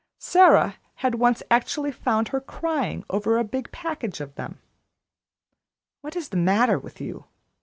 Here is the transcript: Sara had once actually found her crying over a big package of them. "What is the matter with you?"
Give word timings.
Sara 0.17 0.77
had 1.05 1.13
once 1.13 1.43
actually 1.51 1.91
found 1.91 2.29
her 2.29 2.41
crying 2.41 3.03
over 3.11 3.37
a 3.37 3.43
big 3.43 3.71
package 3.71 4.19
of 4.19 4.33
them. 4.33 4.59
"What 5.99 6.15
is 6.15 6.29
the 6.29 6.37
matter 6.37 6.79
with 6.79 6.99
you?" 6.99 7.25